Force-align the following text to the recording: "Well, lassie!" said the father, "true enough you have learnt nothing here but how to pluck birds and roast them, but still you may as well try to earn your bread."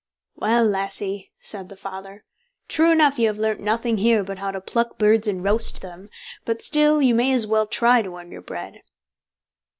"Well, 0.35 0.65
lassie!" 0.65 1.31
said 1.37 1.69
the 1.69 1.77
father, 1.77 2.23
"true 2.67 2.91
enough 2.91 3.19
you 3.19 3.27
have 3.27 3.37
learnt 3.37 3.59
nothing 3.59 3.97
here 3.99 4.23
but 4.23 4.39
how 4.39 4.49
to 4.49 4.59
pluck 4.59 4.97
birds 4.97 5.27
and 5.27 5.43
roast 5.43 5.83
them, 5.83 6.09
but 6.43 6.63
still 6.63 7.03
you 7.03 7.13
may 7.13 7.31
as 7.33 7.45
well 7.45 7.67
try 7.67 8.01
to 8.01 8.17
earn 8.17 8.31
your 8.31 8.41
bread." 8.41 8.81